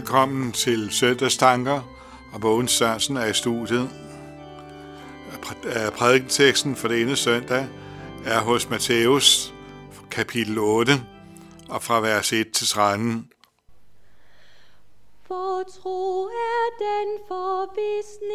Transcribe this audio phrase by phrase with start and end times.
[0.00, 1.80] Velkommen til Søndagstanker,
[2.32, 3.90] og Mogens Sørensen er i studiet.
[5.98, 7.68] Prædikenteksten for denne søndag
[8.24, 9.54] er hos Matthæus,
[10.10, 10.92] kapitel 8,
[11.68, 13.28] og fra vers 1 til 13.
[15.26, 18.29] For tro er den forvisning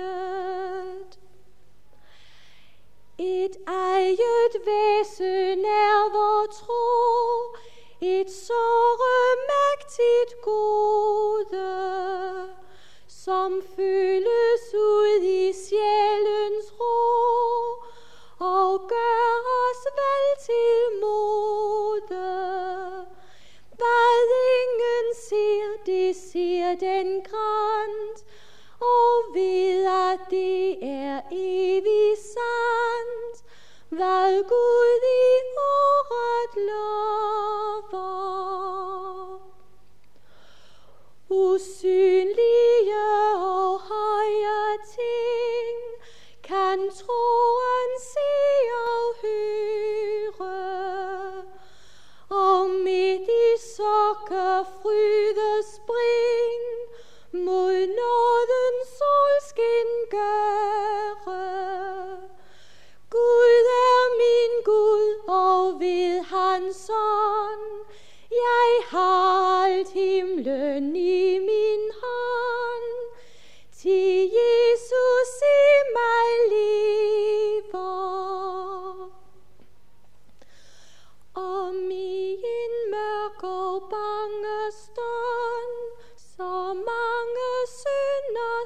[3.19, 6.89] Et eget væsen er vor tro,
[8.01, 9.17] et såre
[9.51, 11.69] mægtigt gode,
[13.09, 14.16] som fylder
[26.47, 28.19] bliver den grant,
[28.81, 33.37] og ved at det er evigt sandt,
[33.89, 35.31] hvad Gud i
[35.79, 38.07] ordet lover.
[41.29, 42.97] Usynlige
[43.37, 45.79] og høje ting
[46.45, 48.35] kan troen se
[48.89, 50.57] og høre,
[52.31, 55.26] og midt i sokker fryde
[55.97, 56.56] darling.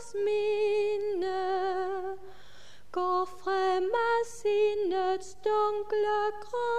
[0.01, 1.39] Synders minde,
[2.93, 6.70] går frem af sindets dunkle grøn.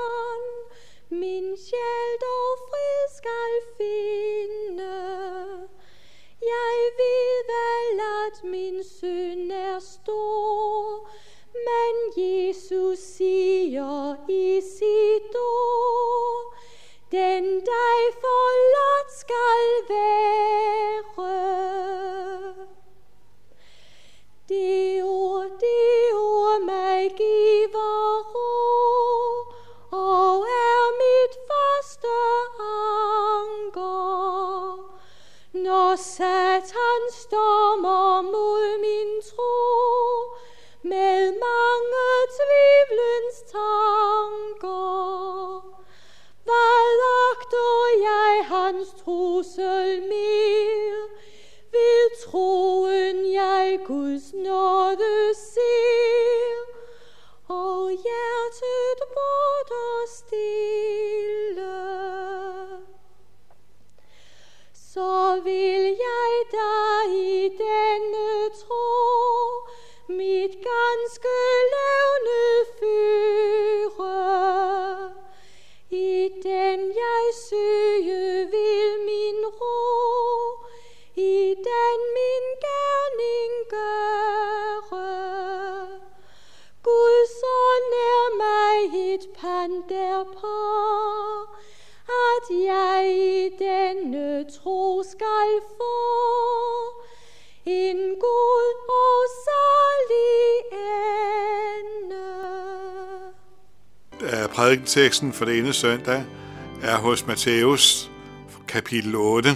[53.80, 54.81] Troen jeg
[104.72, 106.26] Prædikenteksten for denne søndag
[106.82, 108.12] er hos Matthæus,
[108.68, 109.50] kapitel 8,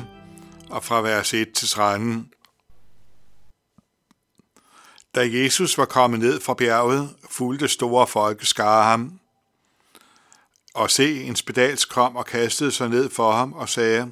[0.69, 2.31] og fra vers 1 til 13.
[5.15, 9.19] Da Jesus var kommet ned fra bjerget, fulgte store folkeskare ham.
[10.73, 14.11] Og se, en spedals kom og kastede sig ned for ham og sagde,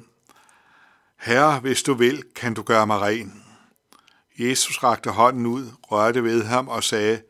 [1.16, 3.44] Herre, hvis du vil, kan du gøre mig ren.
[4.38, 7.22] Jesus rakte hånden ud, rørte ved ham og sagde,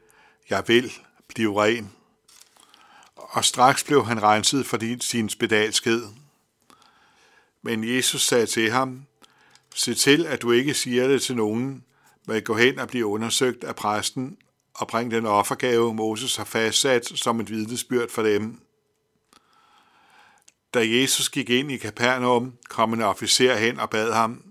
[0.50, 0.92] Jeg vil,
[1.28, 1.92] blive ren.
[3.34, 6.06] Og straks blev han renset for sin spedalskhed.
[7.62, 9.06] Men Jesus sagde til ham,
[9.74, 11.84] Se til, at du ikke siger det til nogen,
[12.26, 14.36] men gå hen og blive undersøgt af præsten
[14.74, 18.60] og bring den offergave, Moses har fastsat som et vidnesbyrd for dem.
[20.74, 24.42] Da Jesus gik ind i Kapernaum, kom en officer hen og bad ham,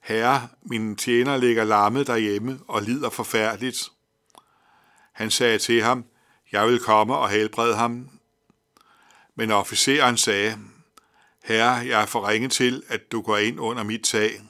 [0.00, 3.90] Herre, min tjener ligger lammet derhjemme og lider forfærdeligt.
[5.12, 6.04] Han sagde til ham,
[6.52, 8.08] jeg vil komme og helbrede ham.
[9.34, 10.58] Men officeren sagde,
[11.44, 14.40] Herre, jeg er for ringe til, at du går ind under mit tag.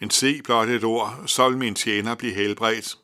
[0.00, 2.96] Men se blot et ord, så vil min tjener blive helbredt.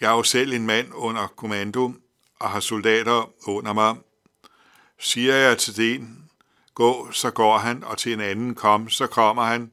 [0.00, 1.92] Jeg er jo selv en mand under kommando
[2.38, 3.96] og har soldater under mig.
[4.98, 6.30] Siger jeg til den,
[6.74, 9.70] gå, så går han, og til en anden, kom, så kommer han,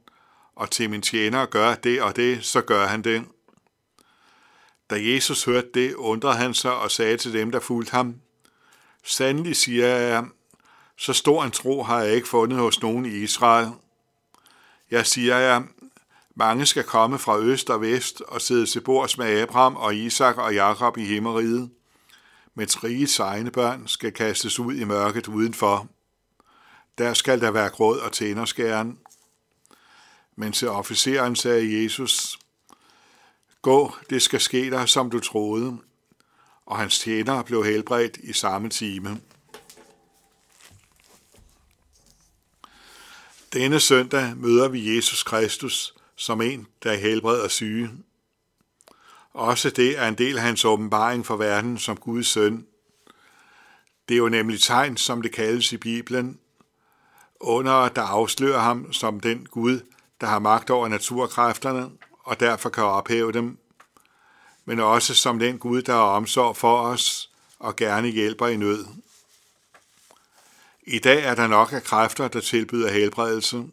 [0.55, 3.25] og til min tjener, gør det og det, så gør han det.
[4.89, 8.15] Da Jesus hørte det, undrede han sig og sagde til dem, der fulgte ham,
[9.03, 10.25] Sandelig siger jeg,
[10.97, 13.69] så stor en tro har jeg ikke fundet hos nogen i Israel.
[14.91, 15.63] Jeg siger jer,
[16.35, 20.37] mange skal komme fra øst og vest og sidde til bords med Abraham og Isak
[20.37, 21.69] og Jakob i himmeriget,
[22.55, 25.87] mens rigets egne børn skal kastes ud i mørket udenfor.
[26.97, 28.97] Der skal der være gråd og tænderskæren.
[30.35, 32.39] Men til officeren sagde Jesus,
[33.67, 35.77] Gå, det skal ske dig, som du troede.
[36.65, 39.21] Og hans tjener blev helbredt i samme time.
[43.53, 47.89] Denne søndag møder vi Jesus Kristus som en, der helbreder syge.
[49.33, 52.65] Også det er en del af hans åbenbaring for verden som Guds søn.
[54.07, 56.39] Det er jo nemlig tegn, som det kaldes i Bibelen,
[57.39, 59.79] under der afslører ham som den Gud,
[60.21, 61.89] der har magt over naturkræfterne
[62.27, 63.57] og derfor kan ophæve dem,
[64.65, 67.29] men også som den Gud, der har omsorg for os
[67.59, 68.85] og gerne hjælper i nød.
[70.83, 73.63] I dag er der nok af kræfter, der tilbyder helbredelse.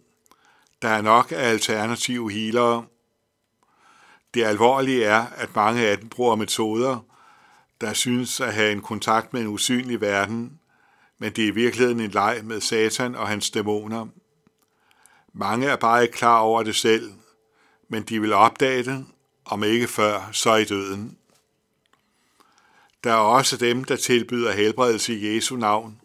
[0.82, 2.84] Der er nok af alternative healere.
[4.34, 6.98] Det alvorlige er, at mange af dem bruger metoder,
[7.80, 10.60] der synes at have en kontakt med en usynlig verden,
[11.18, 14.06] men det er i virkeligheden en leg med Satan og hans dæmoner.
[15.32, 17.12] Mange er bare ikke klar over det selv,
[17.88, 19.06] men de vil opdage det,
[19.44, 21.18] om ikke før, så i døden.
[23.04, 26.00] Der er også dem, der tilbyder helbredelse i Jesu navn,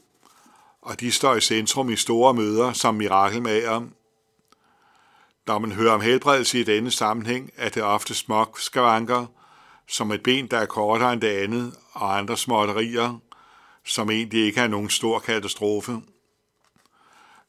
[0.82, 3.82] og de står i centrum i store møder som mirakelmager.
[5.48, 9.26] Når man hører om helbredelse i denne sammenhæng, er det ofte smok skavanker,
[9.88, 13.20] som et ben, der er kortere end det andet, og andre småtterier,
[13.86, 16.02] som egentlig ikke er nogen stor katastrofe.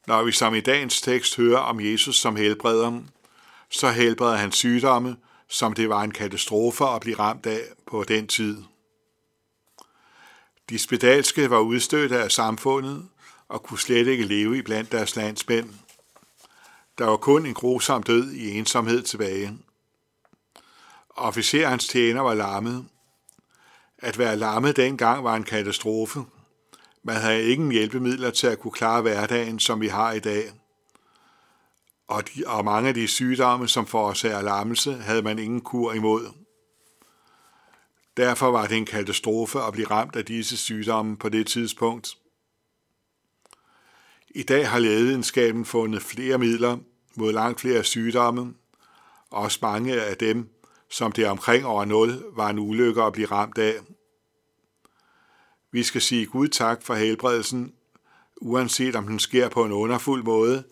[0.07, 3.01] Når vi som i dagens tekst hører om Jesus som helbreder,
[3.71, 8.27] så helbreder han sygdomme, som det var en katastrofe at blive ramt af på den
[8.27, 8.63] tid.
[10.69, 13.09] De spedalske var udstødte af samfundet
[13.47, 15.69] og kunne slet ikke leve i blandt deres landsmænd.
[16.97, 19.57] Der var kun en grusom død i ensomhed tilbage.
[21.09, 22.85] Officerens tjener var lammet.
[23.97, 26.19] At være lammet dengang var en katastrofe.
[27.03, 30.51] Man havde ingen hjælpemidler til at kunne klare hverdagen, som vi har i dag.
[32.11, 36.33] Og, de, og mange af de sygdomme, som forårsager lammelse, havde man ingen kur imod.
[38.17, 42.17] Derfor var det en katastrofe at blive ramt af disse sygdomme på det tidspunkt.
[44.29, 46.77] I dag har lægevidenskaben fundet flere midler
[47.15, 48.53] mod langt flere sygdomme,
[49.29, 50.49] og også mange af dem,
[50.89, 53.75] som det omkring over 0 var en ulykke at blive ramt af.
[55.71, 57.73] Vi skal sige Gud tak for helbredelsen,
[58.41, 60.63] uanset om den sker på en underfuld måde,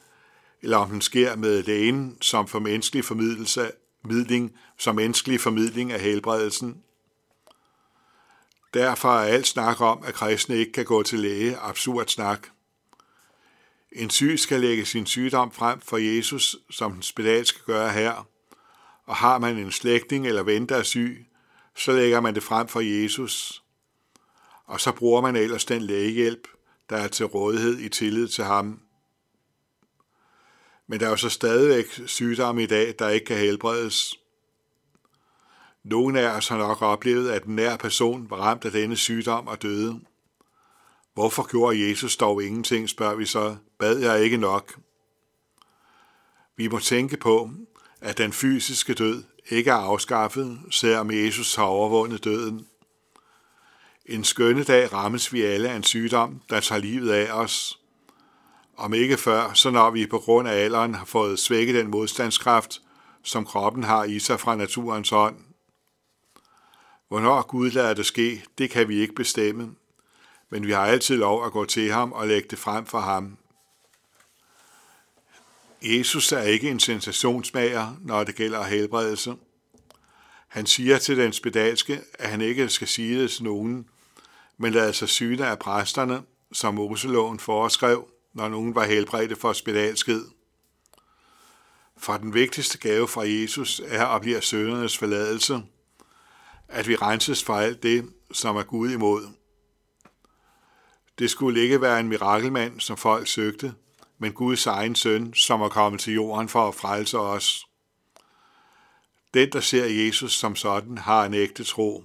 [0.62, 3.72] eller om den sker med lægen som for menneskelig formidlelse,
[4.04, 6.84] midling, som menneskelig formidling af helbredelsen.
[8.74, 12.48] Derfor er alt snak om, at kristne ikke kan gå til læge, absurd snak.
[13.92, 18.28] En syg skal lægge sin sygdom frem for Jesus, som den spedal skal gøre her.
[19.06, 21.26] Og har man en slægtning eller ven, der er syg,
[21.76, 23.64] så lægger man det frem for Jesus.
[24.66, 26.48] Og så bruger man ellers den lægehjælp,
[26.90, 28.82] der er til rådighed i tillid til ham.
[30.90, 34.20] Men der er jo så stadigvæk sygdomme i dag, der ikke kan helbredes.
[35.84, 39.48] Nogle af os har nok oplevet, at en nær person var ramt af denne sygdom
[39.48, 40.00] og døde.
[41.14, 43.56] Hvorfor gjorde Jesus dog ingenting, spørger vi så.
[43.80, 44.80] Bad jeg ikke nok?
[46.56, 47.52] Vi må tænke på,
[48.02, 52.68] at den fysiske død ikke er afskaffet, selvom Jesus har overvundet døden.
[54.06, 57.79] En skønne dag rammes vi alle af en sygdom, der tager livet af os.
[58.80, 62.82] Om ikke før, så når vi på grund af alderen har fået svækket den modstandskraft,
[63.24, 65.36] som kroppen har i sig fra naturens hånd.
[67.08, 69.76] Hvornår Gud lader det ske, det kan vi ikke bestemme,
[70.50, 73.38] men vi har altid lov at gå til ham og lægge det frem for ham.
[75.82, 79.36] Jesus er ikke en sensationsmager, når det gælder helbredelse.
[80.48, 83.86] Han siger til den spedalske, at han ikke skal sige det til nogen,
[84.58, 86.22] men lader sig syne af præsterne,
[86.54, 88.08] som Moseloven foreskrev,
[88.40, 90.22] når nogen var helbredte for spedalsked.
[91.98, 95.62] For den vigtigste gave fra Jesus er og bliver søndernes forladelse,
[96.68, 99.28] at vi renses for alt det, som er Gud imod.
[101.20, 103.74] Det skulle ikke være en mirakelmand, som folk søgte,
[104.18, 107.66] men Guds egen søn, som er kommet til jorden for at frelse os.
[109.34, 112.04] Den, der ser Jesus som sådan, har en ægte tro.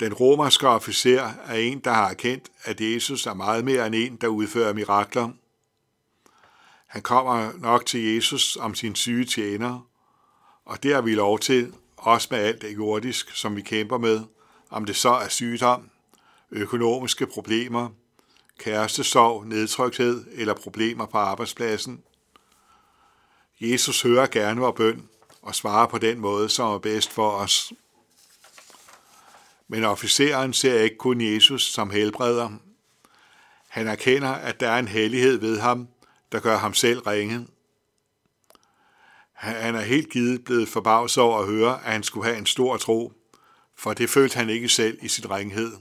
[0.00, 4.16] Den romerske officer er en, der har erkendt, at Jesus er meget mere end en,
[4.16, 5.30] der udfører mirakler.
[6.86, 9.86] Han kommer nok til Jesus om sin syge tjener,
[10.64, 14.20] og det har vi lov til, også med alt det jordisk, som vi kæmper med,
[14.70, 15.90] om det så er sygdom,
[16.50, 17.88] økonomiske problemer,
[18.58, 22.02] kærestesorg, nedtrykthed eller problemer på arbejdspladsen.
[23.60, 25.08] Jesus hører gerne vores bøn
[25.42, 27.72] og svarer på den måde, som er bedst for os.
[29.68, 32.50] Men officeren ser ikke kun Jesus som helbreder.
[33.68, 35.88] Han erkender, at der er en hellighed ved ham,
[36.32, 37.46] der gør ham selv ringe.
[39.32, 42.76] Han er helt givet blevet forbavset over at høre, at han skulle have en stor
[42.76, 43.12] tro,
[43.76, 45.72] for det følte han ikke selv i sin ringhed.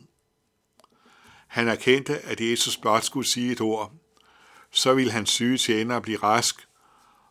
[1.48, 3.94] Han erkendte, at Jesus blot skulle sige et ord.
[4.72, 6.68] Så ville hans syge tjener blive rask,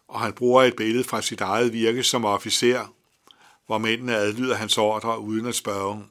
[0.09, 2.95] og han bruger et billede fra sit eget virke som officer,
[3.67, 6.05] hvor mændene adlyder hans ordre uden at spørge.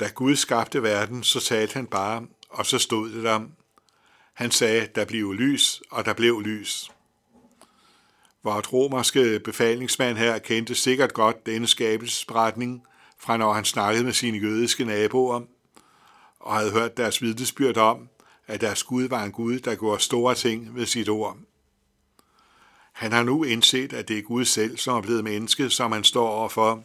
[0.00, 3.40] Da Gud skabte verden, så talte han bare, og så stod det der.
[4.34, 6.90] Han sagde, der blev lys, og der blev lys.
[8.42, 12.82] Vort romerske befalingsmand her kendte sikkert godt denne skabelsesberetning
[13.18, 15.40] fra når han snakkede med sine jødiske naboer,
[16.40, 18.08] og havde hørt deres vidnesbyrd om,
[18.46, 21.36] at deres Gud var en Gud, der gjorde store ting ved sit ord.
[22.92, 26.04] Han har nu indset, at det er Gud selv, som er blevet menneske, som han
[26.04, 26.84] står overfor,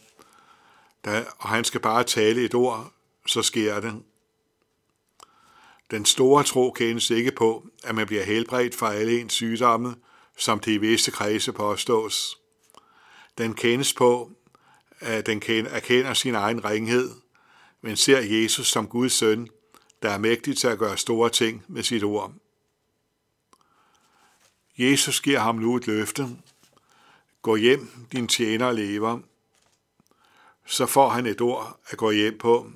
[1.39, 2.93] og han skal bare tale et ord,
[3.27, 4.03] så sker det.
[5.91, 9.95] Den store tro kendes ikke på, at man bliver helbredt fra alle ens sygdomme,
[10.37, 12.37] som det i visse kredse påstås.
[13.37, 14.31] Den kendes på,
[14.99, 17.11] at den erkender sin egen ringhed,
[17.81, 19.49] men ser Jesus som Guds søn,
[20.01, 22.33] der er mægtig til at gøre store ting med sit ord.
[24.77, 26.27] Jesus giver ham nu et løfte.
[27.41, 29.19] Gå hjem, din tjener lever.
[30.65, 32.71] Så får han et ord at gå hjem på.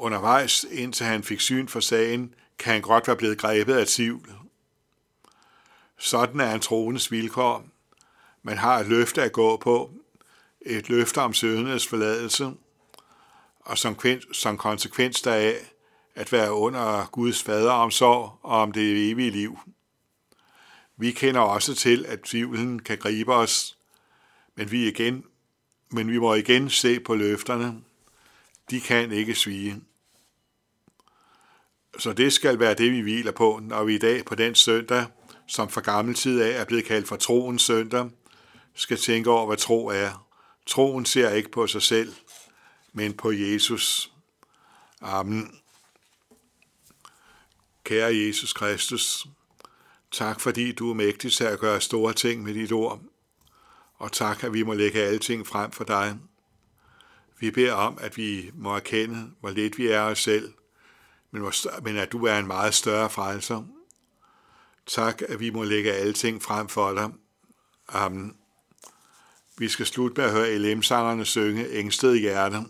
[0.00, 4.32] Undervejs, indtil han fik syn for sagen, kan han godt være blevet grebet af tvivl.
[5.98, 7.64] Sådan er en troendes vilkår.
[8.42, 9.90] Man har et løfte at gå på,
[10.60, 12.52] et løfte om søndernes forladelse,
[13.60, 13.98] og som,
[14.32, 15.72] som konsekvens deraf
[16.14, 19.58] at være under Guds faderomsorg og om det evige liv.
[20.96, 23.78] Vi kender også til, at tvivlen kan gribe os,
[24.54, 25.24] men vi, igen,
[25.90, 27.80] men vi må igen se på løfterne.
[28.70, 29.82] De kan ikke svige.
[31.98, 35.06] Så det skal være det, vi hviler på, når vi i dag på den søndag,
[35.46, 38.10] som fra gammel tid af er blevet kaldt for troens søndag,
[38.74, 40.26] skal tænke over, hvad tro er.
[40.66, 42.12] Troen ser ikke på sig selv,
[42.92, 44.12] men på Jesus.
[45.00, 45.60] Amen.
[47.84, 49.26] Kære Jesus Kristus,
[50.10, 53.00] tak fordi du er mægtig til at gøre store ting med dit ord,
[53.98, 56.18] og tak, at vi må lægge alle ting frem for dig.
[57.40, 60.52] Vi beder om, at vi må erkende, hvor lidt vi er os selv,
[61.32, 63.62] men at du er en meget større frelser.
[64.86, 67.10] Tak, at vi må lægge alting frem for dig.
[67.88, 68.36] Amen.
[69.58, 72.66] Vi skal slutte med at høre LM-sangerne synge Ængsted i hjertet.